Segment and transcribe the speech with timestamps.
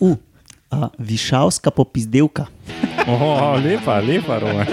[0.00, 0.16] Uh,
[0.70, 2.46] uh, višavska popizdevka.
[3.06, 4.66] Oh, lepa, lepa, Roma.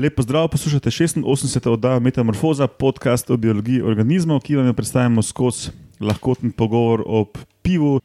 [0.00, 1.68] Lepo zdrav, poslušate 86.
[1.68, 5.70] oddajo Metamorfoza, podcast o biologiji organizmov, ki vam jo predstavljamo skozi
[6.00, 7.26] lahkoten pogovor o
[7.62, 8.00] pivu.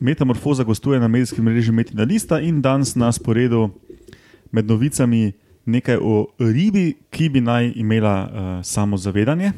[0.00, 3.70] Metamorfoza gostuje na medijskem mreži Metina Lista in danes na sporedu
[4.52, 5.32] med novicami
[5.64, 8.30] nekaj o ribi, ki bi naj imela uh,
[8.64, 9.52] samozavedanje,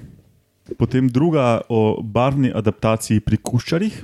[0.79, 4.03] potem druga o barvni adaptaciji pri kuščarjih.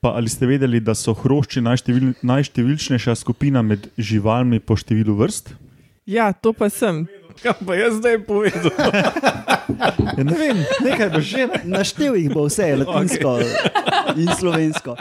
[0.00, 5.52] Pa ali ste vedeli, da so hrošči najštevil, najštevilčnejša skupina med živalmi po številu vrst?
[6.08, 7.04] Ja, to pa sem.
[7.40, 8.70] Kaj pa jaz zdaj povedal?
[9.80, 11.46] Ja, ne vem, nekaj bo že.
[11.64, 14.18] Naštel jih bo vse, latinsko okay.
[14.18, 14.96] in slovensko.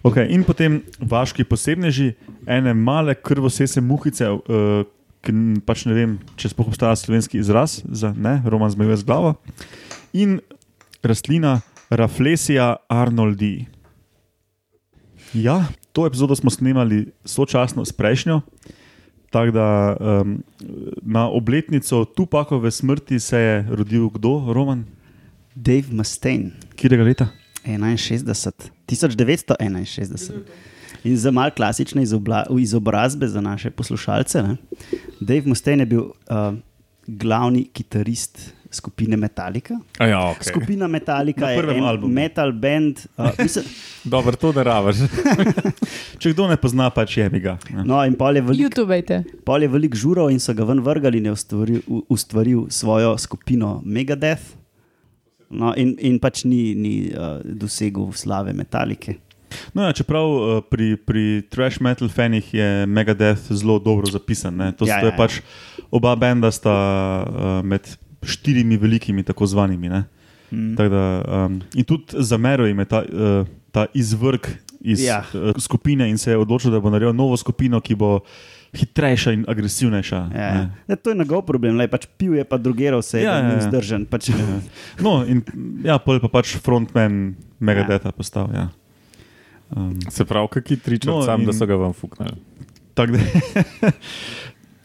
[0.00, 2.14] Okay, in potem vaški posebneži,
[2.48, 4.86] ene male krvosese muhice, uh,
[5.20, 5.34] ki
[5.66, 9.34] pač ne vem, če sploh obstaja slovenski izraz za ne, roman zmejuje z glavo,
[10.16, 10.38] in
[11.04, 11.58] rastlina
[11.90, 13.66] Raflesija arnoldi.
[15.34, 18.40] Ja, to epizodo smo snemali sočasno s prejšnjo.
[19.30, 20.42] Tako da um,
[21.02, 24.84] na obletnico Tupakove smrti se je rodil kdo, Roman?
[25.54, 27.26] Dave Mustaine, Kjerega leta?
[27.64, 28.52] 61,
[28.86, 30.32] 1961.
[31.04, 34.42] In za malo klasične izobla, izobrazbe za naše poslušalce.
[34.42, 34.56] Ne?
[35.20, 36.12] Dave Mustaine je bil uh,
[37.06, 39.74] glavni kitarist skupine Metallica.
[39.98, 40.50] A Ja, okay.
[40.50, 42.14] Skupina Metallica je prvem en albumu.
[42.14, 42.98] metal band.
[43.18, 43.64] Uh, mislim,
[44.14, 44.96] Dobro, to ne rabiš.
[46.20, 47.58] Če kdo ne pozna, pač je mi ga.
[47.70, 47.84] ne.
[47.84, 49.22] no, in pol je veliko YouTubejte.
[49.44, 53.80] Pol je velik žurov in so ga ven vrgali in je ustvaril, ustvaril svojo skupino
[53.84, 54.54] Megadeth.
[55.50, 59.16] No, in, in pač ni, ni uh, dosegel slave metalike.
[59.74, 64.54] No, ja, čeprav uh, pri, pri trash metal fanih je Megadeth zelo dobro zapisan.
[64.54, 64.70] Ne?
[64.78, 65.40] To, Ja, ja, to ja, je pač
[65.90, 66.70] oba benda sta
[67.26, 67.82] uh, med
[68.22, 69.88] štirimi velikimi, tako zvanimi.
[69.88, 70.04] ne.
[70.50, 70.74] Mm.
[70.76, 74.46] Tako Da, um, in tudi za Mero jim je ta, uh, ta izvrg
[74.80, 75.24] iz Ja.
[75.34, 75.40] ja.
[75.40, 78.20] uh, skupine in se je odločil, da bo naredil novo skupino, ki bo
[78.72, 80.16] hitrejša in agresivnejša.
[80.34, 80.54] Ja.
[80.54, 80.70] ne.
[80.88, 83.50] Ne, to je njegov problem, lej, pač pil je pa drugeral se, Ja, ja, ja,
[83.50, 83.58] ja.
[83.58, 84.06] vzdržen.
[84.06, 84.60] Pač, ja.
[85.02, 85.42] No, in
[85.84, 88.50] ja, pol je pa pač frontman Megadetha postal.
[88.54, 88.68] Ja.
[89.70, 91.46] Um, Se pravi, kakšni tričat No, no, sam, in...
[91.46, 92.34] da so ga vam fuknili.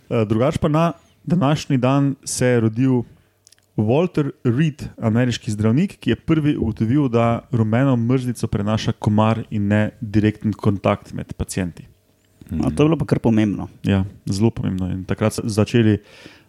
[0.06, 0.94] Eh, drugače pa na
[1.26, 3.02] današnji dan se je rodil
[3.78, 9.90] Walter Reed, ameriški zdravnik, ki je prvi ugotovil, da rumeno mrzlico prenaša komar in ne
[10.02, 11.84] direkten kontakt med pacijenti.
[12.50, 13.68] no, to je bilo pa kar pomembno.
[13.84, 14.88] Ja, zelo pomembno.
[14.92, 15.98] In takrat so začeli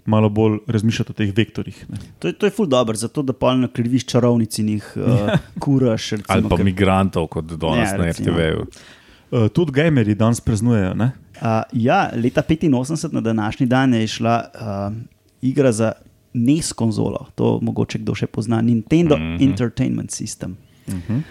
[0.04, 1.84] malo bolj razmišljati o teh vektorjih.
[1.88, 1.96] Ne.
[2.18, 5.30] To je, to je ful dobro, zato da pol ne kriviš čarovnic in jih uh,
[5.58, 6.10] kuraš.
[6.10, 8.10] Recimo, Ali pa ker- migrantov, kot danes Ja, na.
[8.10, 8.66] RTV-ju.
[9.30, 10.94] Uh, tudi gamerji danes praznujejo.
[10.94, 11.10] ne?
[11.42, 14.96] Uh, ja, leta 85 na današnji dan je išla uh,
[15.42, 15.92] igra za
[16.36, 19.22] NES konzolo, to mogoče kdo še pozna, Nintendo mm.
[19.22, 19.42] -hmm.
[19.50, 20.56] Entertainment System.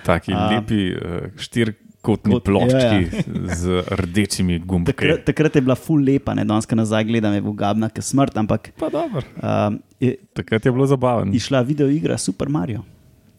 [0.05, 0.49] Taki A.
[0.51, 3.55] lepi uh, štirikotni Kot- ploščki ja, ja.
[3.61, 4.91] z rdečimi gumbki.
[4.93, 8.37] Takrat, takrat je bila ful lepa, ne danes, ko nazaj gledam, je ugabna, kot smrt,
[8.37, 9.21] ampak Pa dobro.
[9.41, 11.33] um, je Takrat je bilo zabavno.
[11.33, 12.83] išla videoigra Super Mario.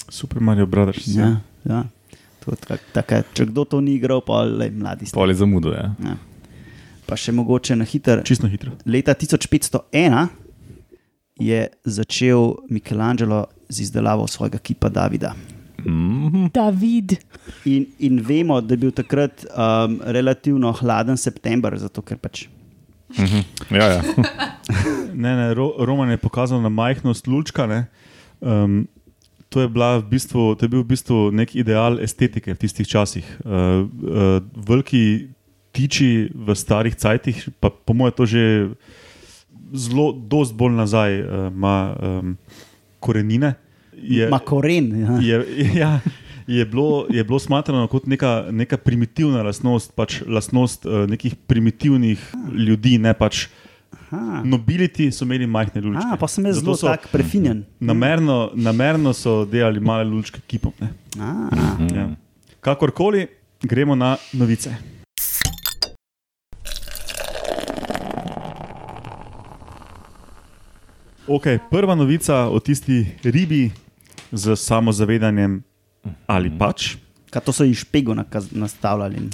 [0.09, 1.06] Super Mario Brothers.
[1.06, 1.84] Ja, ja.
[2.44, 5.15] To, tak, taka, če kdo to ni igral, pa le mladi ste.
[5.15, 5.72] Pol je zamudo.
[5.75, 5.94] Ja.
[6.04, 6.16] Ja.
[7.06, 8.22] Pa še mogoče na hiter.
[8.25, 8.71] Čisto hitro.
[8.87, 10.27] Leta 1501
[11.37, 15.35] je začel Michelangelo z izdelavo svojega kipa Davida.
[15.85, 16.51] Mm-hmm.
[16.55, 17.17] David.
[17.65, 22.47] In, in vemo, da je bil takrat um, relativno hladen september, zato ker pač.
[23.15, 23.43] Mm-hmm.
[23.77, 24.03] Ja, ja.
[25.17, 27.65] Ne, ne, Ro, Roman je pokazal na majhnost lučka.
[27.67, 27.87] Ne.
[28.41, 28.85] Um,
[29.49, 32.85] to, je bila v bistvu, to je bil v bistvu nek ideal estetike v tistih
[32.85, 33.25] časih.
[33.41, 35.33] Uh, uh, veliki
[35.73, 38.43] tiči v starih cajtih, pa po mojem to že
[39.75, 42.37] zelo, dosti bolj nazaj uh, ima um,
[43.00, 43.54] korenine.
[43.97, 44.91] Je, Ma koren.
[45.00, 45.19] Ja.
[45.21, 45.44] je,
[45.82, 46.00] ja,
[46.47, 52.33] je, bilo, je bilo smatrano kot neka, neka primitivna lastnost, pač lastnost uh, nekih primitivnih
[52.53, 53.47] ljudi, ne pač.
[54.07, 54.42] Aha.
[54.45, 56.10] Nobiliti so imeli majhne lučke.
[56.12, 57.65] A, pa sem jaz zelo tak prefinjen.
[57.83, 60.74] Namerno, namerno so delali male lučke kipom.
[61.16, 62.10] Ja.
[62.60, 63.27] Kakorkoli,
[63.62, 64.77] gremo na novice.
[71.27, 73.73] Okay, prva novica o tisti ribi
[74.31, 75.59] z samozavedanjem
[76.27, 76.95] ali pač.
[77.34, 78.15] Kaj to so iz špego
[78.55, 79.27] nastavljali.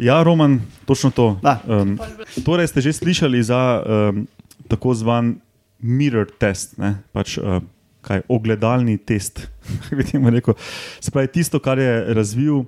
[0.00, 0.56] Ja, Roman,
[0.88, 1.36] točno to.
[1.44, 1.60] Da.
[1.68, 1.98] Um,
[2.44, 4.24] torej ste že slišali za um,
[4.72, 5.36] tako zvan
[5.84, 7.04] mirror test, ne?
[7.12, 7.60] pač uh,
[8.00, 9.52] kaj, ogledalni test.
[9.96, 10.56] bi temu rekel.
[10.96, 12.64] Se pravi, tisto, kar je razvil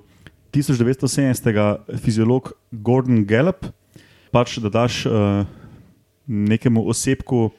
[0.53, 1.97] 1970.
[1.97, 3.65] fiziolog Gordon Gallup,
[4.29, 5.49] pač da daš uh,
[6.29, 7.49] nekemu osebku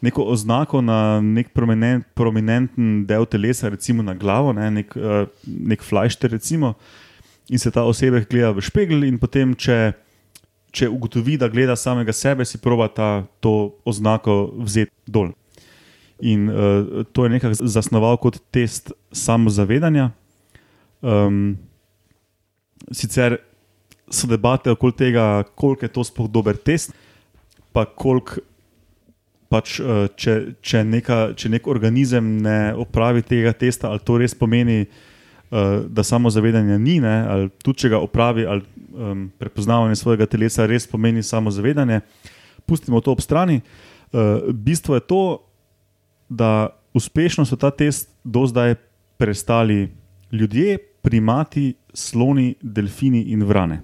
[0.00, 5.82] neko oznako na nek prominent, prominenten del telesa, recimo na glavo, ne, nek, uh, nek
[5.84, 6.74] flajšter, recimo,
[7.48, 9.92] in se ta osebek gleda v špegel, in potem, če,
[10.72, 13.10] če ugotovi, da gleda samega sebe, si proba ta,
[13.44, 15.34] to oznako vzeti dol.
[16.20, 20.10] In uh, to je nekako zasnoval kot test samozavedanja.
[21.00, 21.56] Um,
[22.92, 23.38] sicer
[24.10, 26.92] so debate okoli tega, koliko je to sploh dober test,
[27.72, 28.42] pa koliko
[29.50, 34.36] pač, uh, če, če, neka, če nek organizem ne opravi tega testa, ali to res
[34.38, 38.62] pomeni, uh, da samozavedanja ni, ne, ali tudi če ga opravi, ali
[38.94, 42.00] um, prepoznavanje svojega telesa res pomeni samozavedanje.
[42.66, 43.60] Pustimo to ob strani.
[44.14, 45.22] Uh, bistvo je to,
[46.30, 48.76] da uspešno so ta test do zdaj
[49.18, 49.90] prestali
[50.32, 53.82] ljudje, primati, sloni, delfini in vrane.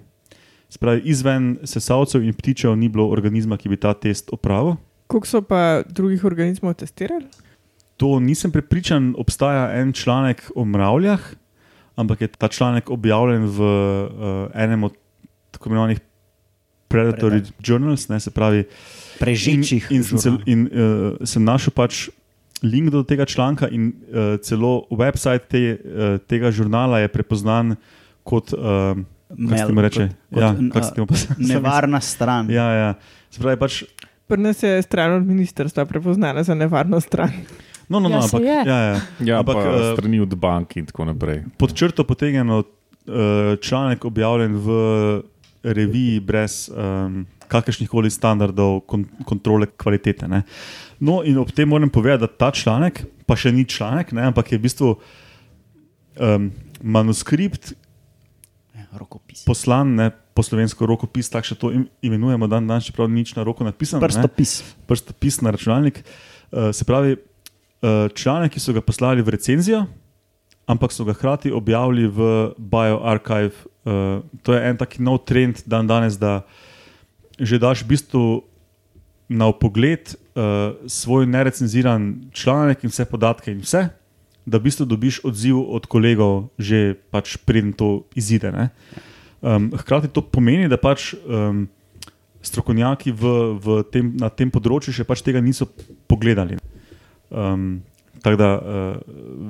[0.69, 4.77] Spravi, izven sesalcev in ptičev ni bilo organizma, ki bi ta test opravil.
[5.07, 7.27] Koliko so pa drugih organizmov testirali?
[7.97, 11.21] To nisem prepričan, obstaja en članek o mravljah,
[11.97, 14.11] ampak je ta članek objavljen v uh,
[14.55, 14.93] enem od
[15.51, 16.01] tako imenovanih
[16.89, 17.51] Predatory Predaj.
[17.65, 18.65] Journals, ne, se pravi,
[19.19, 19.87] Prežičih.
[19.91, 22.09] In, in, sem, cel, in uh, sem našel pač
[22.63, 27.77] link do tega članka, in uh, celo website te, uh, tega žurnala je prepoznan
[28.23, 28.53] kot.
[28.53, 28.95] Uh,
[29.27, 30.05] Kaj se temu reče?
[30.31, 32.51] Kot, Ja, kot, se temu pa- nevarna stran.
[32.51, 32.91] Ja, ja.
[33.31, 33.83] Se pravi, pač,
[34.27, 37.31] Pri nas je stran od ministrstva prepoznana za nevarno stran.
[37.89, 38.57] no, no, no, Ja, ampak, je.
[38.67, 39.01] ja, ja.
[39.21, 41.45] Ja, Ampak, ampak eh, strani od bank in tako naprej.
[41.57, 42.65] pod črto potegnjeno uh,
[43.57, 44.69] članek objavljen v
[45.65, 50.29] reviji brez um, kakršnih koli standardov kon kontrole kvalitete.
[50.29, 50.43] Ne.
[50.99, 54.53] No, in ob tem moram povedati, da ta članek, pa še ni članek, ne, ampak
[54.53, 54.91] je v bistvu
[56.17, 56.51] um,
[56.83, 57.73] manuskript
[58.75, 59.45] Ja, Rokopis.
[59.45, 63.33] poslan, ne, po slovensko rokopis, tako še to im, imenujemo, dan danes, čeprav ni nič
[63.39, 64.05] na roko napisano.
[64.05, 64.09] ne.
[64.13, 64.61] Prstopis.
[64.85, 66.05] prstopis na računalnik.
[66.53, 69.87] Uh, se pravi, uh, članek, ki so ga poslali v recenzijo,
[70.69, 73.65] ampak so ga hkrati objavili v BioArchive.
[73.87, 76.45] Uh, to je en taki nov trend dan danes, da
[77.37, 78.25] že daš v bistvu
[79.29, 83.89] na pogled uh, svoj nerecenziran članek in vse podatke in vse.
[84.47, 88.53] Da v bistvu dobiš odziv od kolegov, že pač preden to izide.
[88.53, 88.71] ne.
[89.41, 91.67] Um, hkrati to pomeni, da pač um,
[92.41, 95.69] strokovnjaki v, v tem, na tem področju še pač tega niso
[96.09, 96.59] pogledali.
[97.29, 97.83] Um,
[98.25, 98.61] tako da uh,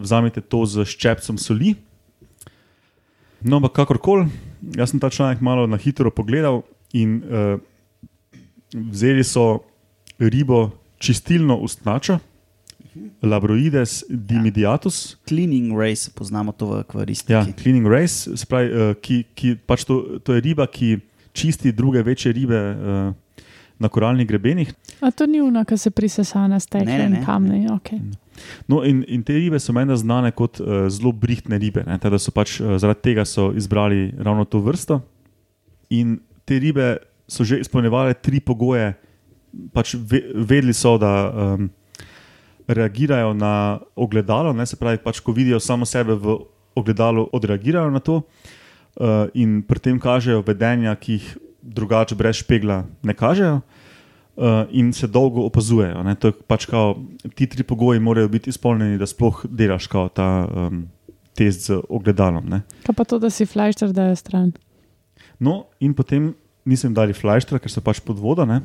[0.03, 1.77] vzamete to z ščepcem soli.
[3.47, 4.27] No, ampak kakorkoli,
[4.75, 6.65] jaz sem ta članek malo na hitro pogledal
[6.97, 7.61] in uh,
[8.73, 9.63] vzeli so
[10.19, 12.19] ribo čistilno ustnačo,
[13.23, 15.17] Labroides dimidiatus.
[15.29, 17.33] Cleaning race, poznamo to v akvaristiki.
[17.33, 20.99] Ja, cleaning race, se pravi, uh, ki, ki pač to, to je riba, ki
[21.37, 23.43] čisti druge večje ribe uh,
[23.79, 24.73] na koralnih grebenih.
[25.01, 27.67] A to ni uno, ki se prisesa na stekle in kamne.
[27.77, 28.01] Okay.
[28.69, 31.85] No, in, in te ribe so meni znane kot uh, zelo brihtne ribe.
[31.87, 35.01] ne, Teda so pač, uh, zaradi tega so izbrali ravno to vrsto.
[35.93, 36.97] In te ribe
[37.29, 38.95] so že izpolnjevale tri pogoje.
[39.73, 41.69] Pač ve, vedeli so, da um,
[42.69, 46.39] reagirajo na ogledalo, ne, se pravi, pač, ko vidijo samo sebe v
[46.77, 51.27] ogledalu, odreagirajo na to uh, in pri tem kažejo vedenja, ki jih
[51.63, 53.61] drugače brez špegla ne kažejo.
[54.37, 56.03] Uh, in se dolgo opazujejo.
[56.05, 56.13] ne.
[56.21, 56.99] To je Pač kao,
[57.35, 60.83] ti tri pogoji morajo biti izpolnjeni, da sploh delaš kao ta um,
[61.33, 62.45] test z ogledalom.
[62.45, 62.61] Ne.
[62.85, 64.53] Kaj pa to, da si flajšter dajo stran?
[65.41, 66.35] No, in potem
[66.69, 68.45] nisem dali flajštra, ker so pač pod vodo.
[68.45, 68.61] Ne.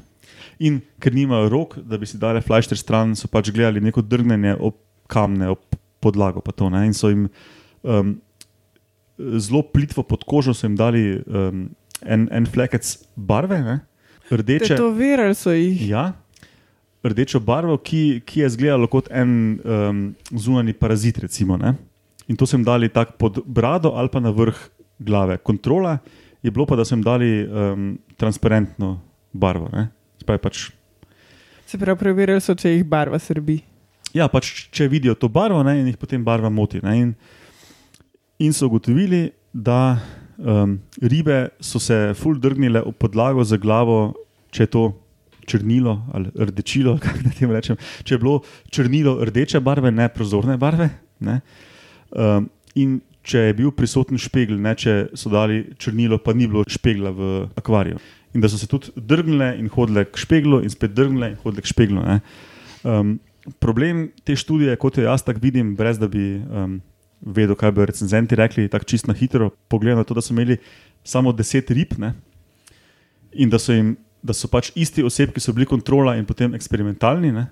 [0.61, 4.55] In ker nimajo rok, da bi si dali flajšter stran, so pač gledali neko drgnenje
[4.59, 4.77] ob
[5.11, 6.41] kamne, ob podlago.
[6.55, 6.85] To, ne.
[6.89, 7.27] in so jim
[7.83, 8.15] um,
[9.17, 11.69] zelo plitvo pod kožo, jim dali um,
[12.01, 13.79] en, en flekec barve, ne.
[14.31, 14.75] rdeče.
[14.75, 15.81] Tetovirali so jih.
[15.91, 16.11] Ja,
[17.03, 19.31] rdečo barvo, ki, ki je izgledala kot en
[19.63, 21.19] um, zunani parazit.
[21.21, 21.75] Recimo, ne.
[22.27, 24.57] in to jim dali tako pod brado ali pa na vrh
[25.00, 25.38] glave.
[25.38, 25.97] Kontrola
[26.41, 29.00] je bilo pa, da jim dali um, transparentno
[29.33, 29.69] barvo.
[29.73, 29.89] ne.
[30.25, 30.69] Pravi, pač,
[31.71, 33.61] Se pravi, preverjali so, če jih barva srbi.
[34.13, 36.81] ja, pač, če vidijo to barvo ne, in jih potem barva moti.
[36.83, 37.13] Ne, in,
[38.43, 39.99] in so ugotovili, da
[40.37, 44.13] um, ribe so se ful drgnile v podlago za glavo,
[44.51, 44.83] če je to
[45.47, 46.97] črnilo ali rdečilo.
[47.03, 47.79] Kako naj temu rečem.
[48.03, 50.89] Če je bilo črnilo rdeče barve, ne prozorne barve.
[51.23, 51.39] Ne,
[52.11, 56.65] um, in če je bil prisoten špegel, ne če so dali črnilo, pa ni bilo
[56.67, 57.99] špegla v akvariju.
[58.33, 61.63] In da so se tudi drgnile in hodile k špeglu, in spet drgnile in hodile
[61.63, 62.03] k špeglu.
[62.88, 63.17] Um,
[63.59, 66.79] problem te študije, kot jo jaz tako vidim, brez da bi um,
[67.21, 69.51] vedel, kaj bi recenzenti rekli, tako čisto na hitro.
[69.67, 70.57] Pogledam na to, da so imeli
[71.03, 72.13] samo 10 rib ne?
[73.31, 76.55] in da so, jim, da so pač isti osebi, ki so bili kontrola in potem
[76.55, 77.31] eksperimentalni.
[77.31, 77.47] Ne?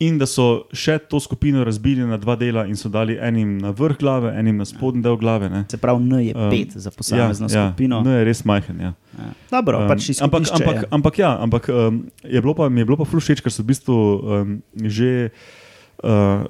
[0.00, 3.68] In da so še to skupino razbili na dva dela in so dali enim na
[3.76, 5.50] vrh glave, enim na spodnji del glave.
[5.52, 5.66] Ne?
[5.68, 7.98] Se pravi, N je Um, pet za posamezno skupino.
[8.00, 8.80] Ja, no, je res majhen.
[8.80, 8.94] Ja.
[9.18, 9.28] Ja.
[9.52, 10.88] Dobro, Um, pač ampak, ampak, je.
[10.90, 13.76] ampak, ja, ampak um, je bilo pa, mi je bilo pa všeč, ker so v
[13.76, 14.56] bistvu um,
[14.88, 15.28] že
[16.00, 16.48] uh,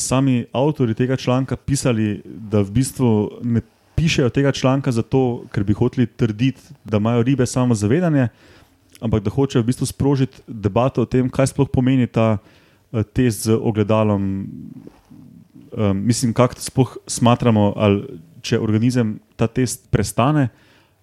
[0.00, 3.60] sami avtori tega članka pisali, da v bistvu ne
[4.00, 8.32] pišejo tega članka zato, ker bi hoteli trditi, da imajo ribe samo zavedanje,
[9.04, 12.55] ampak da hočejo v bistvu sprožiti debato o tem, kaj sploh pomeni ta uh,
[13.02, 14.46] test z ogledalom.
[15.76, 20.48] Um, mislim, kako sploh smatramo, ali če organizem ta test prestane,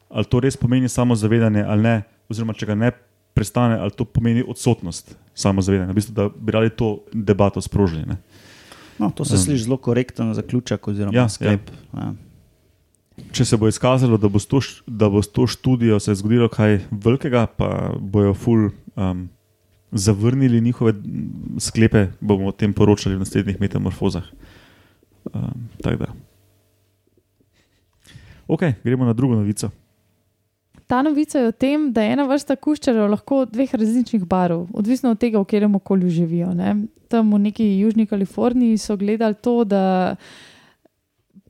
[0.10, 1.96] ali to res pomeni samo zavedanje ali ne,
[2.30, 2.92] oziroma če ga ne
[3.34, 5.92] prestane, ali to pomeni odsotnost samozavedanja.
[5.92, 8.06] V bistvu, da bi radi to debato sprožili.
[8.06, 8.18] Ne?
[9.00, 11.72] No, to se Um, sliši zelo korekten zaključek oziroma Ja, ja, sklep.
[11.94, 12.14] Ja.
[13.34, 16.48] Če se bo izkazalo, da bo s to, da bo s to študijo se zgodilo
[16.50, 19.28] kaj velikega, pa bojo ful um,
[19.94, 20.94] zavrnili njihove
[21.60, 24.26] sklepe, bomo o tem poročali v naslednjih metamorfozah.
[25.34, 26.14] Um, tako da.
[28.48, 29.70] Ok, gremo na drugo novico.
[30.88, 35.14] Ta novica je o tem, da je ena vrsta kuščarjev lahko dveh različnih barv, odvisno
[35.14, 36.52] od tega, v katerem okolju živijo.
[36.54, 36.76] Ne.
[37.08, 40.16] Tam v neki južni Kaliforniji so gledali to, da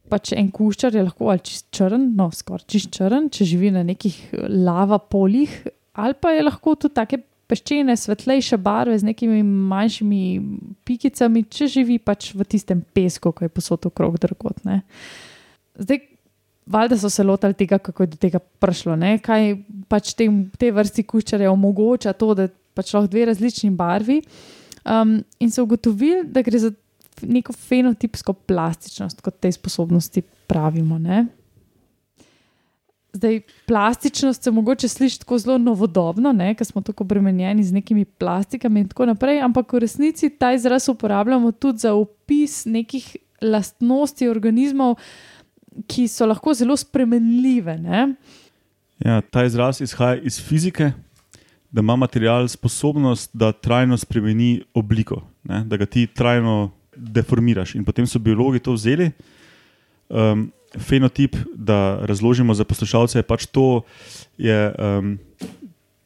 [0.09, 3.83] pač en kuščar je lahko ali čist črn, no, skoraj čist črn, če živi na
[3.87, 4.19] nekih
[4.49, 5.63] lava poljih,
[5.97, 7.23] ali pa je lahko tudi take
[7.53, 10.23] peščene, svetlejše barve z nekimi manjšimi
[10.87, 14.63] pikicami, če živi pač v tistem pesku, ki je posod okrog drgot.
[14.65, 14.81] Ne.
[15.77, 16.01] Zdaj,
[16.65, 18.97] valjda so se lotili tega, kako je do tega prišlo.
[18.99, 19.17] Ne?
[19.23, 19.55] Kaj
[19.91, 24.21] pač tem, te vrsti kuščarja omogoča to, da pač lahko dve različni barvi.
[24.83, 26.73] Um, in so ugotovili, da gre za
[27.23, 30.97] neko fenotipsko plastičnost, kot tej sposobnosti pravimo.
[30.99, 31.27] Ne?
[33.13, 38.79] Zdaj, plastičnost se mogoče sliši tako zelo novodobno, ker smo tako obremenjeni z nekimi plastikami
[38.79, 44.95] in tako naprej, ampak v resnici ta izraz uporabljamo tudi za opis nekih lastnosti organizmov,
[45.87, 47.77] ki so lahko zelo spremenljive.
[47.77, 48.15] Ne?
[49.05, 50.91] Ja, ta izraz izhaja iz fizike,
[51.71, 55.63] da ima material sposobnost, da trajno spremeni obliko, ne?
[55.65, 57.75] da ga ti trajno deformiraš.
[57.75, 59.11] In potem so biologi to vzeli.
[60.09, 63.81] Um, fenotip, da razložimo za poslušalce, je pač to,
[64.37, 65.17] je um,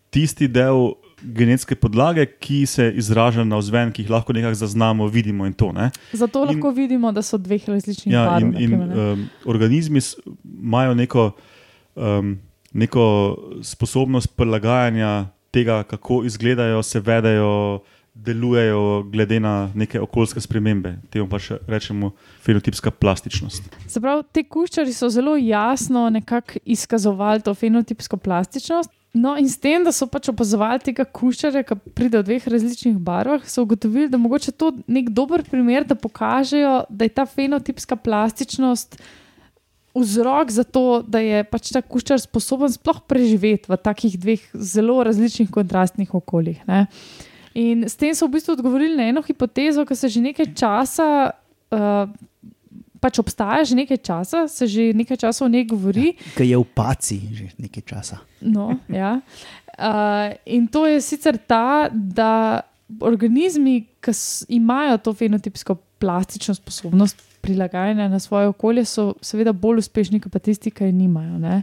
[0.09, 5.45] tisti del genetske podlage, ki se izraža na vzven, ki jih lahko nekako zaznamo, vidimo
[5.45, 5.71] in to.
[5.71, 5.89] Ne?
[6.13, 8.53] Zato In- lahko vidimo, da so dveh različnih Ja, barv.
[8.61, 9.99] in, in um, organizmi
[10.43, 11.31] imajo neko,
[11.95, 12.37] um,
[12.73, 13.03] neko
[13.63, 17.79] sposobnost prilagajanja tega, kako izgledajo, se vedajo,
[18.25, 20.95] delujejo, glede na neke okoljske spremembe.
[21.13, 22.11] Temu pa še rečemo
[22.45, 23.69] fenotipska plastičnost.
[23.87, 28.91] Se pravi, ti kuščari so zelo jasno nekako izkazovali to fenotipsko plastičnost.
[29.17, 32.97] No, in s tem, da so pač opazovali tega kuščarja, ki pride v dveh različnih
[33.01, 37.95] barvah, so ugotovili, da mogoče to nek dober primer, da pokažejo, da je ta fenotipska
[37.95, 38.99] plastičnost
[39.97, 44.99] vzrok za to, da je pač ta kuščar sposoben sploh preživeti v takih dveh zelo
[45.07, 46.61] različnih kontrastnih okoljih.
[46.69, 46.85] Ne?
[47.57, 51.33] In s tem so v bistvu odgovorili na eno hipotezo, ki se že nekaj časa.
[51.73, 52.09] Uh,
[52.97, 56.15] Pač obstaja že nekaj časa, se že nekaj časa o njej govori.
[56.33, 58.17] Ki je v paci že nekaj časa.
[58.41, 59.21] No, ja.
[59.77, 64.13] uh, in to je sicer ta, da organizmi, ki
[64.49, 70.39] imajo to fenotipsko plastično sposobnost prilagajanja na svoje okolje, so seveda bolj uspešni kot pa
[70.39, 71.37] tisti, ki je nimajo.
[71.37, 71.61] Ne?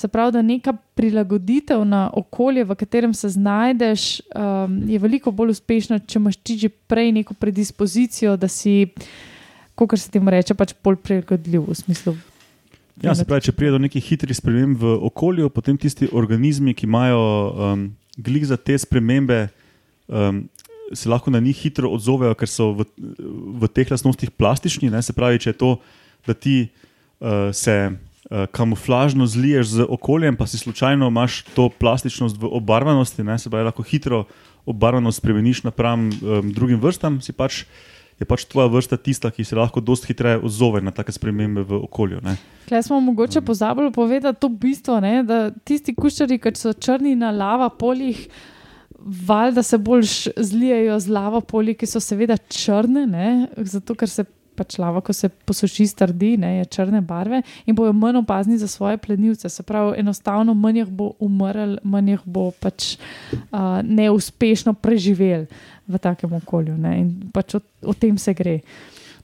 [0.00, 5.52] Se pravi, da neka prilagoditev na okolje, v katerem se znajdeš, um, je veliko bolj
[5.52, 8.94] uspešna, če imaš ti že prej neko predispozicijo, da si,
[9.76, 12.16] kot se temu reče, pač bolj prilagodljiv v smislu.
[13.04, 16.88] Ja, se pravi, če pride do nekih hitrih sprememb v okolju, potem tisti organizmi, ki
[16.88, 19.50] imajo um, glik za te spremembe,
[20.08, 20.46] um,
[20.96, 22.88] se lahko na njih hitro odzovejo, ker so v,
[23.60, 24.88] v teh lastnostih plastični.
[24.88, 25.04] Ne?
[25.04, 25.74] Se pravi, če je to,
[26.24, 27.82] da ti uh, se
[28.30, 33.38] kamuflažno zliješ z okoljem, pa si slučajno imaš to plastičnost v obarvanosti, ne?
[33.38, 34.24] se pravi, lahko hitro
[34.66, 37.64] obarvanost spremeniš napram um, drugim vrstam, si pač.
[38.20, 41.78] Je pač tvoja vrsta tista, ki se lahko dosti hitreje odzove na take spremembe v
[41.86, 42.18] okolju.
[42.68, 47.30] Klej smo mogoče pozabili povedati to bistvo, ne, da tisti kuščari, ki so črni na
[47.32, 48.26] lava poljih,
[49.00, 50.04] valjda se bolj
[50.36, 54.26] zlijejo z lava polji, ki so seveda črne, ne, zato ker se
[54.60, 58.68] pač lava, ko se posuši, strdi, ne, je črne barve in bojo manj opazni za
[58.68, 59.48] svoje plenilce.
[59.48, 62.94] Se pravi, enostavno manj jih bo umrl, manj jih bo pač
[63.32, 65.46] uh, neuspešno preživel
[65.88, 66.76] v takem okolju.
[66.80, 68.60] Ne, in pač o, o tem se gre.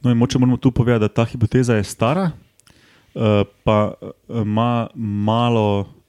[0.00, 4.88] No, in moče moramo tu povedati, da ta hipoteza je stara, uh, pa uh, ima
[4.94, 5.66] malo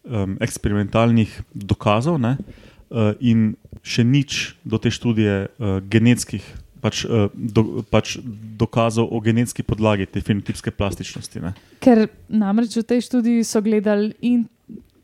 [0.08, 6.44] um, eksperimentalnih dokazov, ne, uh, in še nič do te študije uh, genetskih
[6.88, 8.18] pač, uh, do, pač
[8.58, 11.44] dokazov o genetski podlagi te fenotipske plastičnosti.
[11.44, 11.56] Ne.
[11.84, 14.46] Ker namreč v tej študiji so gledali in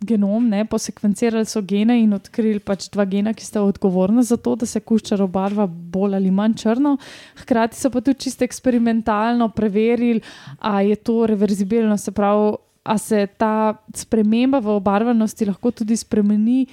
[0.04, 4.56] genom, ne, posekvencirali so gene in odkrili pač dva gena, ki sta odgovorna za to,
[4.60, 6.98] da se kuščar obarva bolj ali manj črno.
[7.44, 10.22] Hkrati so pa tudi čisto eksperimentalno preverili,
[10.60, 12.54] ali je to reverzibilno, se pravi.
[12.84, 16.66] A se ta sprememba v obarvanosti lahko tudi spremeni,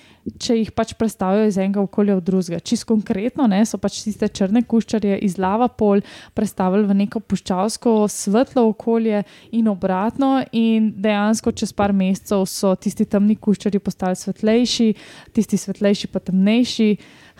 [0.43, 2.59] če jih pač predstavijo iz enega okolja v drugega.
[2.67, 6.02] Čisto konkretno ne, so pač tiste črne kuščarje iz lava pol
[6.35, 9.23] predstavili v neko puščavsko svetlo okolje
[9.55, 14.90] in obratno, in dejansko čez par mesecev so tisti temni kuščarji postali svetlejši,
[15.31, 16.90] tisti svetlejši pa temnejši.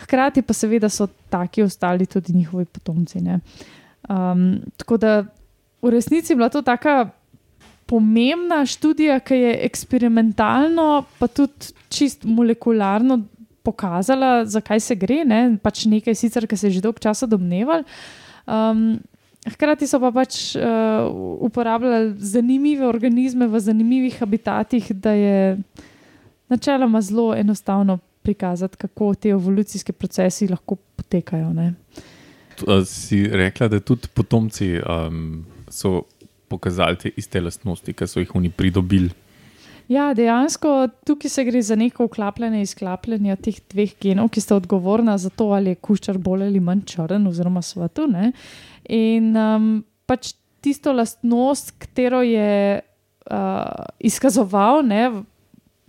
[0.07, 3.19] Hkrati pa seveda so taki ostali tudi njihovi potomci.
[3.19, 5.25] Um, tako da
[5.81, 7.11] v resnici je bila to taka
[7.91, 13.19] pomembna študija, ki je eksperimentalno, pa tudi čist molekularno
[13.67, 15.21] pokazala, zakaj se gre.
[15.27, 15.41] Ne?
[15.61, 17.83] Pač nekaj sicer, ki se je že dolgo časa domneval.
[18.47, 19.01] Um,
[19.43, 21.09] hkrati so pa pač uh,
[21.43, 25.57] uporabljali zanimive organizme v zanimivih habitatih, da je
[26.51, 31.53] načeloma zelo enostavno prikazati, kako te evolucijske procesi lahko potekajo.
[31.53, 31.73] Ne?
[32.85, 36.03] Si rekla, da tudi potomci um, so
[36.51, 39.11] pokazali te iste lastnosti, ki so jih oni pridobili.
[39.91, 44.55] Ja, dejansko tukaj se gre za neko vklapljanje in izklapljanje teh dveh genov, ki sta
[44.55, 48.05] odgovorna za to, ali je kuščar bolj ali manj črn, oziroma svetu.
[48.07, 48.31] Ne?
[48.87, 49.67] In um,
[50.07, 50.31] pač
[50.63, 55.03] tisto lastnost, katero je uh, izkazoval, ne,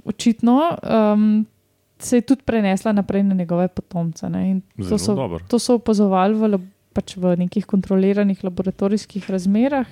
[0.08, 1.46] očitno, um,
[2.02, 4.26] se je tudi prenesla naprej na njegove potomce.
[4.88, 5.16] To so,
[5.48, 6.58] to so opazovali v
[6.92, 9.88] pač v nekih kontroliranih laboratorijskih razmerah.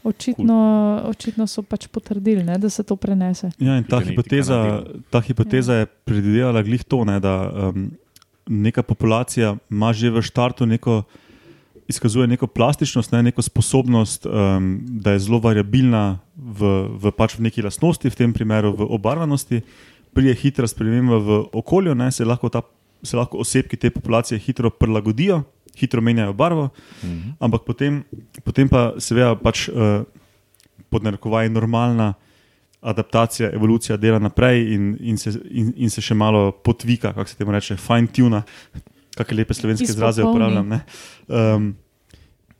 [0.00, 0.56] Očitno,
[1.10, 3.50] očitno so pač potrdili, ne, da se to prenese.
[3.60, 4.80] Ja, ta, hipoteza,
[5.12, 5.82] ta hipoteza ja.
[5.84, 7.34] je predvidevala glih to, ne, da
[7.68, 7.90] um,
[8.48, 11.02] neka populacija ima že v štartu neko,
[11.88, 17.50] izkazuje neko plastičnost, ne, neko sposobnost, um, da je zelo variabilna v, v, pač v
[17.50, 19.60] neki lastnosti, v tem primeru v obarvanosti,
[20.16, 22.64] prije hitra sprememba v okolju, ne, se lahko, ta,
[23.04, 25.44] se lahko osebki te populacije hitro prilagodijo
[25.80, 26.68] hitro menjajo barvo,
[27.02, 27.36] mhm.
[27.40, 28.02] ampak potem,
[28.44, 30.02] potem pa seveda pač uh,
[30.90, 32.14] pod narekovaj normalna
[32.80, 37.36] adaptacija, evolucija dela naprej in, in, se, in, in se še malo potvika, kako se
[37.36, 38.42] temu reče, fine tune,
[39.16, 40.78] kakšne lepe slovenske izraze uporabljam.
[41.28, 41.72] Um,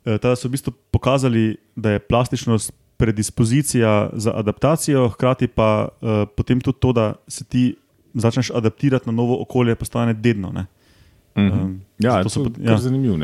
[0.00, 6.60] Teda so v bistvu pokazali, da je plastičnost predispozicija za adaptacijo, hkrati pa uh, potem
[6.60, 7.64] tudi to, da se ti
[8.14, 10.52] začneš adaptirati na novo okolje, postane dedno.
[10.56, 10.64] Uh,
[11.40, 11.64] Mm -hmm.
[11.64, 12.76] um, ja, to so ja.
[12.78, 13.18] zanimivo.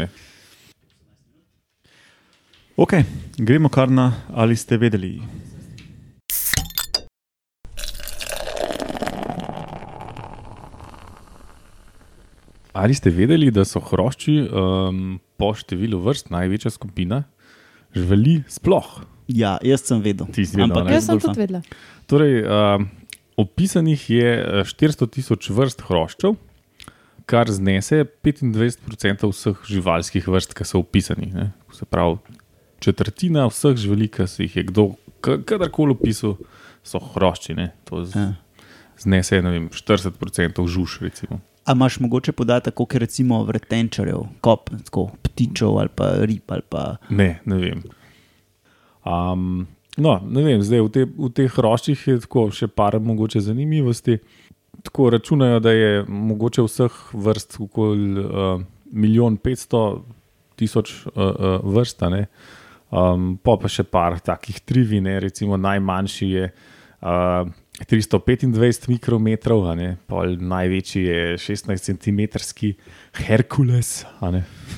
[2.77, 2.93] Ok,
[3.39, 5.23] gremo kar na ali ste vedeli.
[12.77, 17.23] Ali ste vedeli, da so hrošči um, po številu vrst največja skupina
[17.97, 18.99] živali sploh?
[19.33, 20.29] Ja, jaz sem vedel.
[20.29, 21.63] Vedel, Ampak jaz sem tudi vedela.
[22.05, 22.85] Torej, um,
[23.41, 24.29] opisanih je
[24.69, 26.37] 400 tisoč vrst hroščev,
[27.27, 31.31] kar znese 25% vseh živalskih vrst, ki so opisani.
[31.35, 31.51] Ne?
[31.75, 32.19] Se pravi,
[32.81, 34.89] četrtina vseh živali, ki se jih je kdo
[35.21, 36.37] kadarkoli opisal,
[36.87, 37.57] so hrošči.
[37.91, 38.33] To z, ja.
[38.99, 41.01] znese vem, 40% žuž.
[41.03, 41.41] Recimo.
[41.67, 46.47] A imaš mogoče podatek, koliko je recimo vretenčarjev, kop, tako, ptičev ali pa rib?
[46.47, 46.97] Ali pa...
[47.11, 47.83] Ne, ne vem.
[49.03, 53.43] Um, no, ne vem, zdaj v, te, v teh hroščih je tako še par mogoče
[53.43, 54.21] zanimivosti
[54.87, 58.61] tako računajo, da je mogoče vseh vrst okoli uh,
[58.93, 60.05] milijon petsto
[60.57, 62.03] tisoč uh, uh, vrst,
[62.91, 65.19] um, pa pa še par takih trivi, ne?
[65.21, 66.51] recimo najmanjši je.
[67.03, 69.67] Uh, 325 mikrometrov,
[70.41, 72.21] največji je 16 cm,
[73.21, 74.07] Herkules,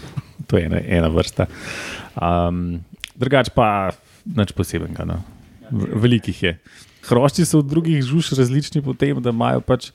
[0.50, 1.46] to je ena, ena vrsta.
[2.18, 2.80] Um,
[3.14, 3.94] drugač pa
[4.26, 5.22] nič posebnega, no.
[5.70, 6.52] velikih je.
[7.08, 9.90] Hrošči so od drugih žuž različni po tem, da imajo pač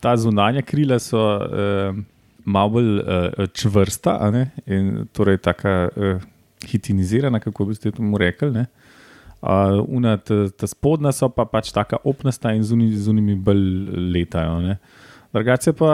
[0.00, 1.98] ta zunanja krila so uh,
[2.44, 4.16] malo bolj uh, čvrsta
[4.66, 6.22] in torej tako uh,
[6.66, 8.50] hitinizirana, kako bi ste temu rekli.
[8.50, 8.66] Ne?
[9.42, 13.64] Uh, una, ta, ta spodnja so pa pač tako opnasta in zunimi bolj
[14.14, 14.76] letajo.
[15.32, 15.92] Drugače pa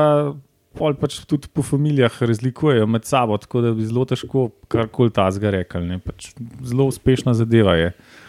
[0.75, 5.29] pol pač tudi po familijah razlikujejo med sabo, tako da bi zelo težko karkoli ta
[5.35, 5.99] zga rekli.
[6.05, 6.33] Pač
[6.65, 7.93] zelo uspešna zadeva je.
[7.93, 8.24] Imajo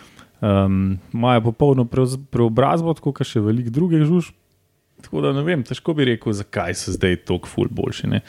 [0.46, 0.98] um,
[1.44, 4.34] popolno preobrazbo, kot še veliko drugih žuž,
[5.06, 8.08] Tako da ne vem, težko bi rekel, zakaj so zdaj tako ful boljši.
[8.10, 8.22] Ne.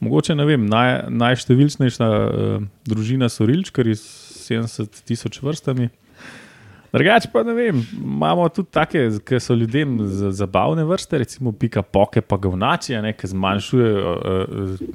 [0.00, 5.90] Mogoče ne vem, naj, najštevilčnejša uh, družina so rilčkari s 70 tisoč vrstami.
[6.92, 11.82] Drugače pa ne vem, imamo tudi take, ki so ljudem za zabavne vrste, recimo pika
[11.82, 14.88] poke, pa gavnači, a ne, ki zmanjšujejo uh,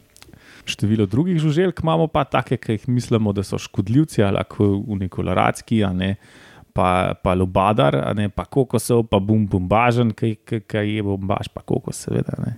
[0.67, 5.83] število drugih žuželk, imamo pa take, ki jih mislimo, da so škodljivci ali lahko unikolaracki,
[5.85, 6.15] a ne,
[6.77, 11.49] pa, pa lubadar, a ne, pa kokosov, pa bum bumbažen, ki, ki, ki je bombaž,
[11.49, 12.37] pa kokos, seveda.
[12.43, 12.53] Ne.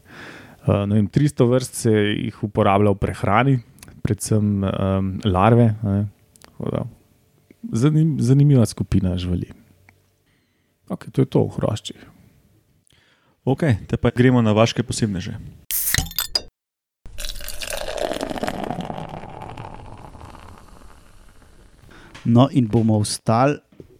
[0.68, 3.56] Uh, ne vem, 300 vrst se jih uporablja v prehrani,
[4.04, 5.72] predvsem um, larve.
[7.72, 9.48] Zanim, zanimiva skupina živali.
[10.90, 12.04] Okay, to je to v hroščih.
[13.48, 15.38] Ok, te pa gremo na vaše posebneže.
[22.28, 23.56] No, in bomo ostali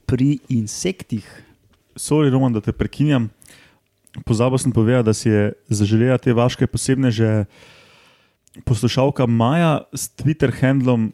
[0.10, 1.26] pri insektih.
[1.94, 3.30] Sorry, Roman, da te prekinjam.
[4.26, 7.46] Pozabil sem povedati, da si je zaželela te vaše posebneže
[8.66, 11.14] poslušalka Maja s Twitter handlom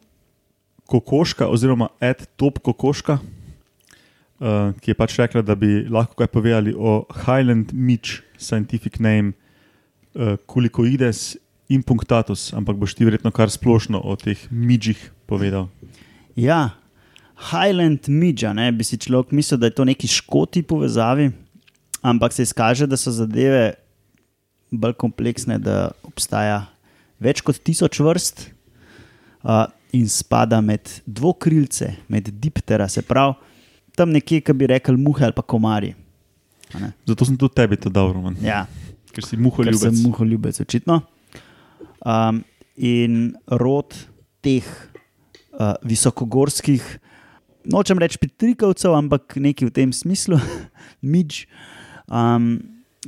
[0.87, 6.71] Kokoška oziroma Ed Top Kokoška, uh, ki je pač rekla, da bi lahko kaj povedali
[6.71, 9.35] o Highland Mitch, scientific name,
[10.15, 11.35] uh, Kulikoides
[11.67, 15.67] in Punctatus, ampak boš ti verjetno kar splošno o teh midžih povedal.
[16.37, 16.77] Ja,
[17.35, 21.31] Highland Midja, ne bi si človek mislil, da je to neki škoti povezavi,
[22.05, 23.73] ampak se izkaže, da so zadeve
[24.71, 26.65] bolj kompleksne, da obstaja
[27.19, 28.47] več kot tisoč vrst
[29.43, 33.35] uh, in spada med dvokrilce, med diptera, se pravi
[33.95, 35.93] tam nekje, ki bi rekli muhe ali pa komarji.
[37.07, 38.35] Zato sem tudi tebi to dal, Roman.
[38.43, 38.65] Ja,
[39.15, 40.01] Ker si muho ker sem ljubec.
[40.03, 40.97] muholjubec, očitno.
[42.03, 42.41] Um,
[42.75, 43.95] in rod
[44.43, 44.65] teh
[45.55, 46.83] uh, visokogorskih,
[47.71, 50.39] nočem reči pitrikavcev, ampak nekaj v tem smislu,
[51.13, 51.45] mič,
[52.09, 52.57] um,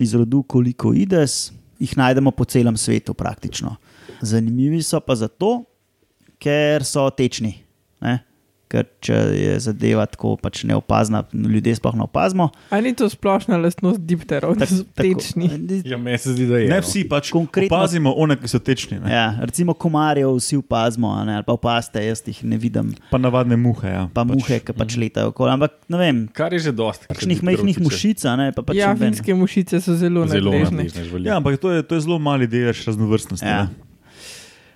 [0.02, 3.78] iz rodu koliko ides, jih najdemo po celem svetu praktično.
[4.22, 5.62] Zanimivi so pa zato,
[6.42, 7.56] ker so tečni.
[8.02, 8.20] Ne?
[8.68, 12.50] Ker če je zadeva tako pač neopazna, ljudje sploh ne opazimo.
[12.68, 15.48] A ni to splošna lastnost dipterov, da so tečni?
[15.88, 16.66] Ja, meni se zdi, da je.
[16.68, 16.84] Ne no.
[16.84, 19.08] vsi pač Konkretno- opazimo one, ki so tečni, ne?
[19.08, 22.92] Ja, recimo komarjev vsi opazimo, a ne, ali pa opaste, jaz jih ne vidim.
[23.08, 23.88] pa navadne muhe.
[23.88, 24.04] Ja.
[24.12, 25.54] pa muhe, ki pač letajo okoli.
[25.56, 27.08] Ampak ne vem, Kar je že dosti.
[27.08, 31.24] kakšnih majhnih mušic, a ne pa pač Ja, finske mušice so zelo, Zelo nadležne.
[31.24, 33.48] Ja, ampak to je, to je zelo mali delež raznovrstnosti.
[33.48, 33.72] Ja.
[33.72, 33.88] ne.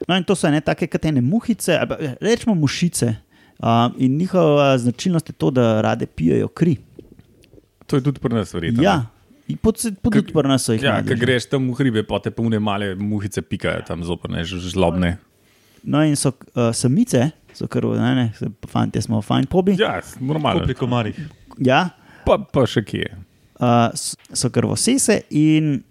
[0.07, 3.19] No, in to so ene take katene muhice, ali pa eh, rečemo mušice.
[3.97, 6.77] In njihova značilnost je to, da rade pijejo kri.
[7.87, 8.83] To je tudi pri nas verjetno.
[8.83, 9.05] Ja,
[9.47, 11.15] in pod, pod Kak- tudi pri nas so jih Ja, ki ne.
[11.17, 15.17] greš tam v hribe, pa te pune male muhice pikajo tam zopne, žlobne.
[15.83, 19.75] No, in so uh, samice, so kar, ne, ne, se- fanti smo fajn pobi.
[19.77, 20.63] Ja, normalno.
[20.63, 21.19] pri komarjih.
[21.59, 21.89] Ja,
[22.25, 23.07] Pa, pa še kje.
[23.57, 23.89] uh,
[24.31, 25.81] so krvosese in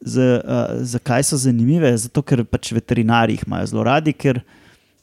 [0.00, 0.42] z, uh,
[0.82, 1.96] zakaj so zanimive?
[1.96, 4.55] Zato, ker pač veterinari jih imajo zelo radi, ker uh,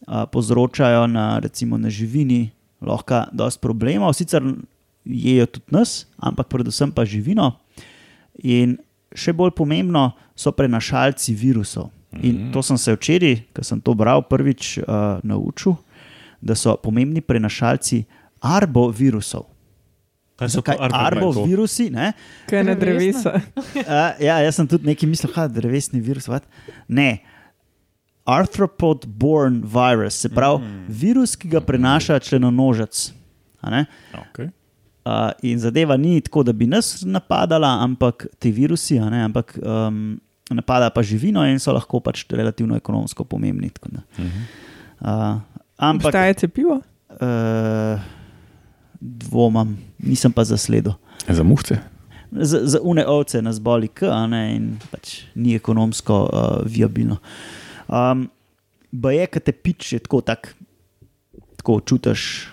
[0.05, 4.43] povzročajo na, recimo, na živini lahko dosti problemov, sicer
[5.03, 7.51] jejo tudi nas, ampak predvsem pa živino.
[8.39, 8.77] In
[9.11, 11.89] še bolj pomembno so prenašalci virusov.
[12.13, 15.73] In to sem se včeraj, ko sem to bral, prvič uh, naučil,
[16.37, 18.03] da so pomembni prenašalci
[18.39, 19.47] arbovirusov.
[20.35, 21.89] Kaj so Zakaj pa arbo- arbovirusi?
[21.89, 22.11] Ne?
[22.49, 23.31] Kaj ne Drevesna.
[23.31, 23.61] drevesa?
[23.83, 26.27] Uh, ja, jaz sem tudi nekaj mislil, da je drevesni virus.
[26.27, 26.45] What?
[26.87, 27.17] Ne.
[27.17, 27.32] Arthropod
[29.05, 30.85] born virus, se pravi mm.
[30.87, 33.13] virus, ki ga prenaša členonožec.
[33.61, 33.85] a ne?
[34.11, 34.49] Okay.
[35.05, 39.57] Uh, in zadeva ni tako, da bi nas napadala, ampak ti virusi, a ne, ampak
[39.59, 43.69] um, napada pa živino in so lahko pač relativno ekonomsko pomembni.
[43.69, 44.01] tako da.
[44.17, 45.39] Uh,
[45.77, 46.81] ampak Obstaja cepivo?
[47.21, 47.99] uh,
[48.99, 50.93] dvomam, nisem pa zasledil.
[51.27, 51.77] Za muhce.
[52.31, 57.17] za, za une ovce nas boli, k, a ne, in pač ni ekonomsko uh, viabilno.
[57.93, 58.25] Um,
[58.91, 60.51] Baje, ki te pič, je tako, tak,
[61.55, 62.45] tako čutiš,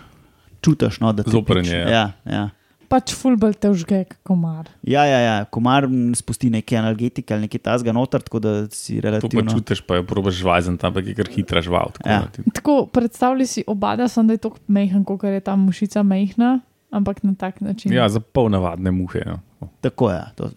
[0.60, 1.66] čutiš no, da te pič.
[1.66, 1.88] je, ja.
[1.90, 2.44] Ja, ja.
[2.88, 4.66] Pač fulbel te užge, komar.
[4.82, 9.00] Ja, ja, ja, komar spusti neki analgetik ali nekaj tasga noter, tako da si To
[9.00, 9.46] pa relativno.
[9.48, 11.92] čutiš, pa je probaš žvajzen, tam pa je kar hitra žval.
[11.92, 12.26] Tako, Ja.
[12.26, 16.60] ti- Tako predstavljaj si obada, sem da je tako mehen, kot je ta mušica mehna,
[16.90, 17.92] ampak na tak način.
[17.92, 19.22] ja, za pol navadne muhe.
[19.24, 19.38] No.
[19.80, 20.16] Tako je.
[20.16, 20.50] Ja, to,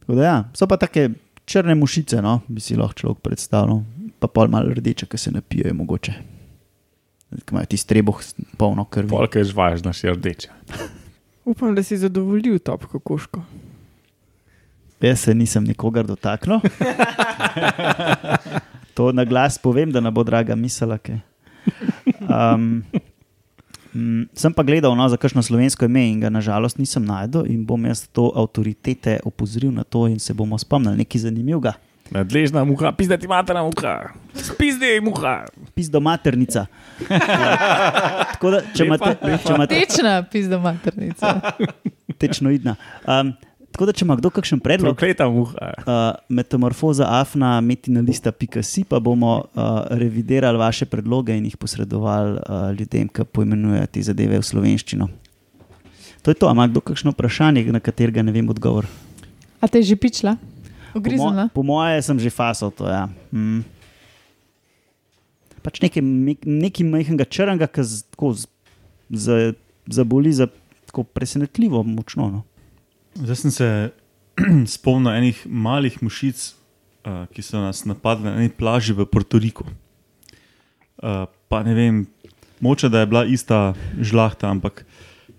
[0.00, 1.10] tako da, ja, so pa take
[1.46, 3.84] črne mušice, no, bi si lahko človek predstavljal,
[4.18, 6.14] pa pol malo rdeče, ki se napijejo, mogoče.
[7.36, 8.20] Ki imajo ti streboh
[8.58, 9.10] polno krvi.
[9.10, 10.54] Polka je žvažna, še rdeča.
[11.50, 13.42] Upam, da si zadovoljil top kokoško.
[15.00, 16.60] Jaz se nisem nikogar dotaknil.
[18.96, 20.98] to na glas povem, da ne bo draga misela.
[20.98, 21.20] kaj.
[22.26, 22.82] Um,
[23.96, 27.64] Mm, sem pa gledal no, za kakšno slovensko ime in ga nažalost nisem najdel, in
[27.64, 31.72] bom jaz to avtoritete opozoril na to, in se bomo spomnili nekaj zanimivega.
[32.12, 33.94] Nadležna muha, pizda ti materna muha,
[34.36, 35.46] spizdi muha.
[35.74, 36.66] Pizdo maternica.
[38.36, 41.40] Tako da, če imate, če imate Tečna pizda maternica.
[42.20, 42.76] tečnoidna.
[43.06, 43.32] Um,
[43.76, 45.52] tako da, če ima kdo kakšen predlog, uh,
[46.30, 49.62] metamorfoza afna, metinalista, pika si, pa bomo uh,
[49.92, 55.10] revidirali vaše predloge in jih posredovali uh, ljudem, ki poimenujejo te zadeve v slovenščino.
[56.22, 58.88] To je to, ima kdo kakšno vprašanje, na katerega ne vem odgovor.
[59.58, 60.34] A te je že pičla?
[60.90, 61.44] Po, Ugriznila?
[61.44, 62.88] mo po moje sem že fasal to.
[62.88, 63.04] Ja.
[63.28, 63.60] Mm.
[65.60, 66.00] Pač nekaj,
[66.40, 68.48] nekaj majhnega črnega, ki z- tako z-
[69.10, 69.54] za-
[69.86, 70.48] zaboli za
[70.86, 72.30] tako presenetljivo močno.
[72.30, 72.40] No.
[73.16, 73.90] Zdaj sem se
[74.76, 76.36] spomnil enih malih mušic,
[77.08, 79.64] uh, ki so nas napadli na eni plaži v Portoriku.
[81.00, 82.04] Uh, pa ne vem,
[82.60, 84.84] moče da je bila ista žlahta, ampak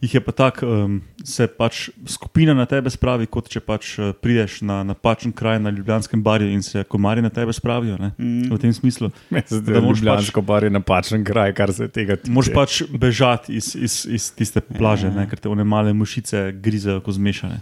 [0.01, 4.11] jih je pa tako, um, se pač skupina na tebe spravi, kot če pač uh,
[4.13, 7.97] prideš na napačen kraj na Ljubljanskem barju in se komarji na tebe spravijo.
[8.01, 8.11] Ne?
[8.17, 8.51] Mm.
[8.53, 9.11] V tem smislu.
[9.47, 12.31] Da Da moraš Ljubljansko bar je napačen kraj, kar se tega tiče.
[12.31, 15.25] Moraš pač bežati iz, iz, iz tiste plaže, ne?
[15.29, 17.61] ker te one male mušice grizejo, ko zmešane.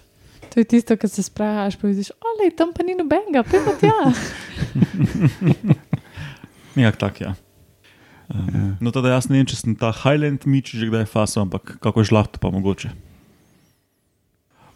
[0.53, 3.95] To je tisto, kar se sprašuješ, pa vidiš, olej, tam pa ni nobenega, pojmo tja.
[6.75, 7.35] Nekak tak, ja.
[8.25, 11.77] Um, no, teda jaz ne vem, če sem ta Highland mič že kdaj fasal, ampak
[11.77, 12.89] kako je žlahto pa mogoče.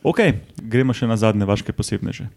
[0.05, 0.19] Ok,
[0.61, 2.29] gremo še na zadnje vaše posebne že.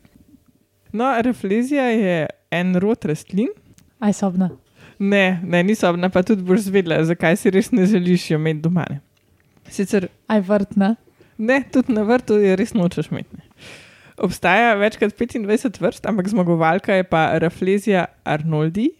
[0.93, 2.17] No, reflezija je
[2.53, 3.49] en rod rastlin.
[4.03, 4.51] Aj sobna.
[4.99, 8.61] Ne, ne, ni sobna, pa tudi boš zvedela, zakaj si res ne želiš jo imeti
[8.65, 8.85] doma.
[8.91, 9.01] ne.
[9.71, 10.97] Sicer Aj vrtna.
[11.39, 13.37] ne, tudi na vrtu je res nočeš imeti.
[13.37, 13.43] ne.
[14.23, 18.91] Obstaja več kot 25 vrst, ampak zmagovalka je pa reflezija Arnoldi.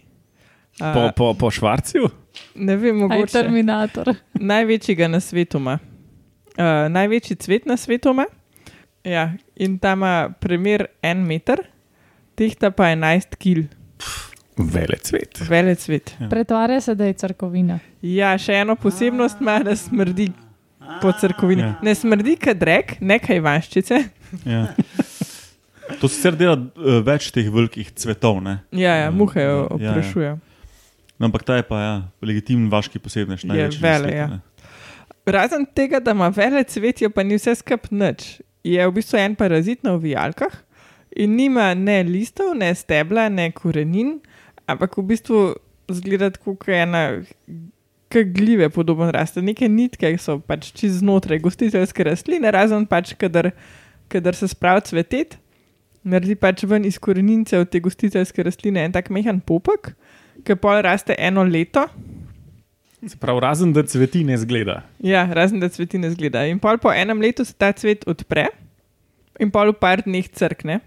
[0.79, 2.11] Po, po, po Švarciju?
[2.55, 4.15] ne vem, mogoče terminator.
[4.53, 5.79] največjega na svetu ima.
[6.53, 8.27] Uh, največji cvet na svetu ima.
[9.05, 11.59] Ja, in tam ima premjer en meter,
[12.35, 13.65] tehta pa 11 kil,
[14.57, 15.41] Vele cvet.
[15.79, 16.15] cvet.
[16.31, 17.79] Pretvarja se, da je crkovina.
[18.03, 20.29] Ja, še eno posebnost ima, da smrdi
[21.03, 21.63] po crkovini.
[21.63, 21.75] Ja.
[21.83, 24.03] Ne smrdi kot rek, nekaj vaščice.
[24.45, 24.67] Ja.
[26.01, 28.59] To sicer dela uh, več teh velikih cvetov, ne?
[28.77, 30.37] Ja, ja muhe jo Ja, ja.
[31.23, 33.45] No, ampak ta je pa ja, legitimen vaški posebnež.
[33.47, 34.27] na vele, svetu, ja.
[34.27, 34.41] ne.
[35.23, 38.41] Razen tega, da ima velec cvet, je pa ni vse skup nič.
[38.67, 40.51] Je v bistvu en parazit na ovijalkah
[41.15, 44.17] in nima ne listov, ne stebla, ne korenin,
[44.67, 45.43] ampak v bistvu
[45.95, 47.23] zgleda tako, kot ena
[48.11, 49.43] gljive podoben raste.
[49.43, 53.53] Neke nitke so pač čez znotraj gostiteljske rastline, razen pač, kadar,
[54.11, 55.39] kadar se spravi cvetet,
[56.03, 59.95] naredi pač ven iz korenince od te gostiteljske rastline en tak mehan popek,
[60.47, 61.87] ki pol raste eno leto.
[63.03, 64.83] Se pravi, razen da cveti ne zgleda.
[65.03, 66.45] Ja, razen da cveti ne zgleda.
[66.47, 68.47] In pol po enem letu se ta cvet odpre
[69.43, 70.79] in pol v par dneh crkne.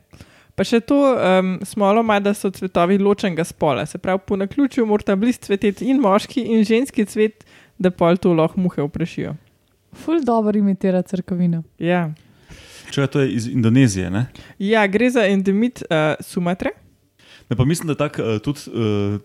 [0.55, 3.83] Pa še to um, smolo ima, da so cvetovi ločenega spola.
[3.85, 7.43] Se pravi, po naključju morata bliž cveteti in moški in ženski cvet,
[7.75, 9.35] da pol to lahko muhe oprašijo.
[10.05, 11.63] Ful dobro imitira crkovino.
[11.79, 12.07] Ja.
[12.95, 14.27] Če to je iz Indonezije, ne?
[14.59, 16.71] ja, gre za endemit uh, Sumatre.
[17.49, 19.19] Ne, pa mislim, da tak, uh, tudi uh,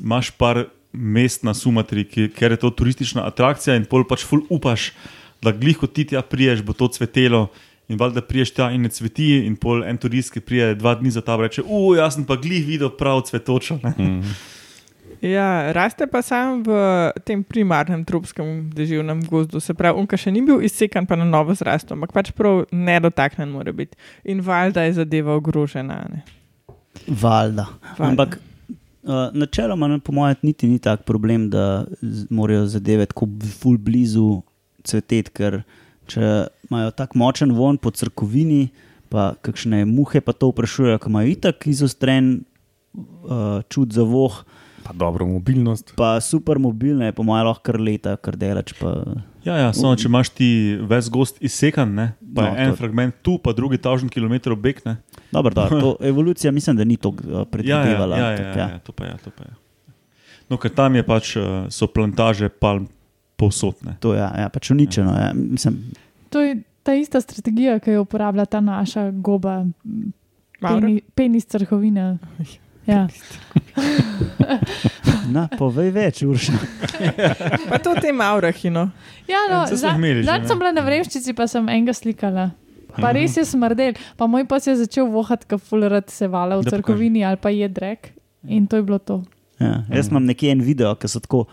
[0.00, 4.42] imaš par mest na Sumatri, ki, ker je to turistična atrakcija in pol pač ful
[4.50, 4.90] upaš,
[5.42, 7.48] da glih kot ti tja priješ, bo to cvetelo.
[7.90, 11.10] In valjda priješ tja in ne cveti, in pol en turist, ki prije dva dni
[11.10, 13.80] za ta reče: Uf, jaz sem pa glih videl prav cvetočo.
[13.82, 13.94] Ne?
[13.98, 14.34] Mm.
[15.26, 16.76] Ja, raste pa sam v
[17.26, 21.52] tem primarnem tropskem deževnem gozdu, se pravi, unka še ni bil izsekan, pa na novo
[21.58, 23.98] zrastel, ampak pač prav nedotaknen mora biti.
[24.24, 25.98] In valjda je zadeva ogrožena.
[26.08, 26.22] Ne?
[27.12, 27.66] Valjda.
[27.90, 28.06] Valjda.
[28.06, 28.38] Ampak
[29.02, 31.84] uh, načeloma, ne, po mojem, niti ni tak problem, da
[32.30, 34.42] morajo zadeve tako ful blizu
[34.82, 35.62] cveteti, ker
[36.06, 36.30] če
[36.64, 38.68] imajo tako močen von po crkovini,
[39.08, 42.44] pa kakšne muhe pa to vprašujejo, ki imajo itak izostren
[42.94, 44.44] uh, čut za voh,
[44.82, 45.92] Pa dobro mobilnost.
[45.94, 48.72] pa super mobilne, po mojem, lahko kar leta, kar delač.
[48.74, 48.94] Pa,
[49.40, 50.46] Ja, ja, samo če imaš ti
[50.82, 52.06] ves gost izsekan, ne?
[52.34, 54.82] pa No, no, en to- fragment tu, pa drugi tažen kilometr bek.
[54.84, 54.96] Ne?
[55.32, 58.16] Dobro, da, to evolucija mislim, da ni to uh, Ja, ja, predvidevala.
[58.16, 59.16] ja, ja, tako, ja, ja, to pa je.
[59.24, 59.50] To pa je.
[60.48, 62.88] No, ker tam je pač, uh, so plantaže palm
[63.36, 63.78] povsod.
[63.86, 63.96] Ne?
[64.00, 65.14] To je ja, pač uničeno.
[65.16, 65.32] Ja.
[65.34, 65.78] Mislim,
[66.30, 69.64] To je ta ista strategija, ki jo uporablja ta naša goba,
[70.60, 72.18] peni, penis crkovina.
[72.86, 73.08] Ja.
[75.34, 76.56] na, povej več, Urša.
[77.70, 78.88] Pa to v tem aurahino.
[79.30, 80.38] Ja, no, Zadnjič ne?
[80.46, 82.50] sem bila na vreščici, pa sem enega slikala.
[83.00, 83.98] Pa res je smrdel.
[84.16, 87.68] Pa moj pas je začel vohati, kot fulerat se vala v crkovini ali pa je
[87.68, 88.12] drek.
[88.48, 89.22] In to je bilo to.
[89.60, 91.44] Ja, jaz imam nekje en video, ki so tako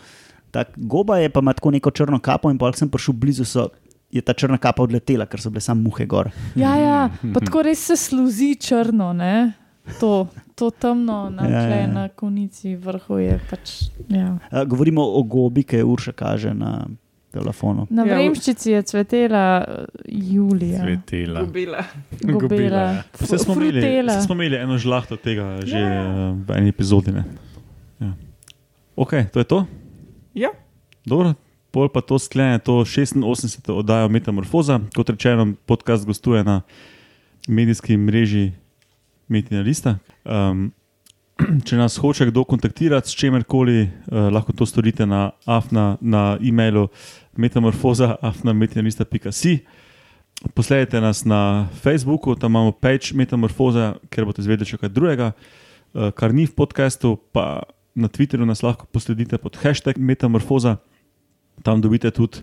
[0.52, 3.68] Tak, goba je pa ima tako neko črno kapo, in pa sem prišel blizu, so,
[4.12, 6.32] je ta črna kapa odletela, ker so bile samo muhe gor.
[6.56, 7.00] Ja, ja,
[7.34, 9.54] pa tako res se sluzi črno, ne?
[10.00, 11.88] To, to temno na, Ja, ja, ja, ja.
[11.88, 13.76] na konici vrhu je pač.
[14.10, 14.38] Ja.
[14.52, 16.88] A, govorimo o gobi, ki je Urša kaže na
[17.32, 17.88] telefonu.
[17.90, 20.80] Na Ja, vremščici je cvetela eh, Julija.
[20.80, 21.44] Svetela.
[21.44, 21.84] Gubila.
[22.22, 22.82] Gubila, Gobela.
[22.82, 23.04] ja.
[23.14, 25.90] Vse smo, imeli, vse smo imeli eno žlahto tega že Ja.
[25.90, 26.32] ja.
[26.32, 27.12] v eni epizodi.
[27.12, 27.24] ne.
[28.00, 28.14] Ja.
[28.96, 29.66] Ok, to je to.
[30.34, 30.50] Ja,
[31.06, 31.34] Dobro,
[31.72, 33.24] pol pa to sklene to 86.
[33.70, 34.80] oddajo Metamorfoza.
[34.92, 36.62] Kot rečeno, podcast gostuje na
[37.48, 38.52] medijski mreži
[39.28, 39.98] Metina Lista.
[40.26, 40.72] Um,
[41.68, 43.90] če nas hoče kdo kontaktirati s čemerkoli, uh,
[44.34, 46.88] lahko to storite na, afna, na e-mailu
[47.38, 49.60] metamorfoza.afna.metinalista.si.
[50.54, 55.38] Posledajte nas na Facebooku, tam imamo page Metamorfoza, ker boste izvedeli še kaj drugega, uh,
[56.14, 57.64] kar ni v podkastu, pa
[57.98, 60.78] na Twitterju nas lahko posledite pod hashtag Metamorfoza.
[61.66, 62.38] Tam dobite tudi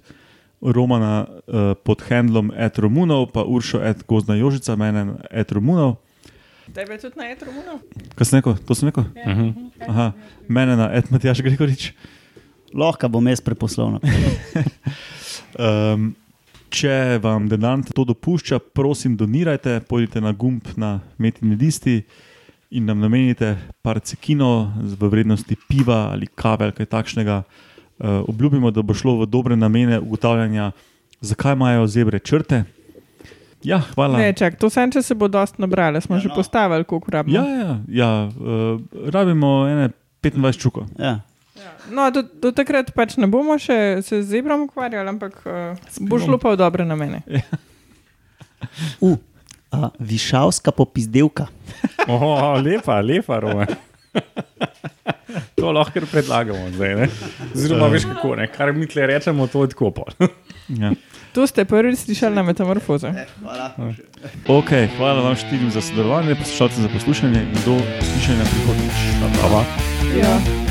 [0.59, 6.04] Romana uh, pod handlom Etromunov, pa Uršo et Gozna Jožica, mene et Romunov.
[6.73, 7.79] Tebe tudi na etru muno.
[8.15, 8.57] Kaj sem rekel?
[8.67, 9.05] To sem rekel?
[9.27, 9.49] Mhm.
[9.89, 10.13] Aha,
[10.49, 11.93] mene na et Matjaš Gregorič.
[12.75, 14.01] Lahko bom jaz preposlovno.
[15.59, 16.15] Um,
[16.75, 22.01] če vam denar to dopušča, prosim, donirajte, pojdite na gumb na metini listi
[22.75, 27.43] in nam namenite par cekino v vrednosti piva ali kave ali kaj takšnega.
[27.95, 30.73] Uh, obljubimo, da bo šlo v dobre namene ugotavljanja,
[31.21, 32.65] zakaj imajo zebre črte.
[33.65, 34.21] Ja, hvala.
[34.21, 36.37] Ne, čak, to sem, če se bo dost nabrali, smo Ja, že no.
[36.37, 37.41] postavili, koliko rabimo.
[37.41, 39.89] Ja, ja, ja uh, rabimo ene
[40.23, 40.85] 25 čukov.
[41.01, 41.21] Ja.
[41.91, 46.21] No, do, do takrat pač ne bomo še se z zebrom ukvarjali, ampak uh, bo
[46.21, 47.25] šlo pa v dobre namene.
[49.01, 49.17] Uh,
[49.73, 51.49] a, višavska popizdelka.
[52.05, 53.65] Oh, lepa, lepa, Rome.
[55.59, 56.95] To lahko predlagamo zdaj.
[56.95, 57.09] Ne?
[57.55, 58.47] Oziroma, veš kako, ne?
[58.53, 59.93] kar mi tle rečemo, to je tako.
[60.69, 60.93] Ja.
[61.37, 63.11] To ste prvič slišali na metamorfoze.
[63.43, 63.75] Hvala.
[64.49, 68.99] Okay, hvala vam štirim za sodelovanje, poslušalcem za poslušanje in do slišanja prihodnjič.
[69.43, 69.65] Pa.
[70.17, 70.64] Ja.